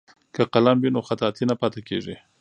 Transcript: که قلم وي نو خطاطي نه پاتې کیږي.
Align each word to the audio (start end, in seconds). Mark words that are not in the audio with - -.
که 0.35 0.41
قلم 0.53 0.77
وي 0.79 0.89
نو 0.95 1.01
خطاطي 1.09 1.43
نه 1.49 1.55
پاتې 1.61 1.81
کیږي. 1.87 2.15